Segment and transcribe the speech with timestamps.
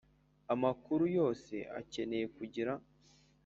[0.53, 2.71] amakuru yose akeneye kugira